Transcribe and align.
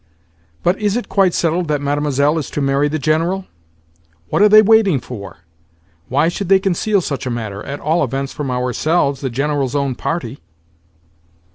"But 0.63 0.79
is 0.79 0.97
it 0.97 1.09
quite 1.09 1.31
settled 1.35 1.67
that 1.67 1.79
Mlle. 1.79 2.37
is 2.39 2.49
to 2.49 2.59
marry 2.59 2.87
the 2.87 2.97
General? 2.97 3.45
What 4.29 4.41
are 4.41 4.49
they 4.49 4.63
waiting 4.63 4.99
for? 4.99 5.41
Why 6.09 6.27
should 6.27 6.49
they 6.49 6.57
conceal 6.57 7.01
such 7.01 7.27
a 7.27 7.29
matter—at 7.29 7.79
all 7.79 8.03
events 8.03 8.33
from 8.33 8.49
ourselves, 8.49 9.21
the 9.21 9.29
General's 9.29 9.75
own 9.75 9.93
party?" 9.93 10.39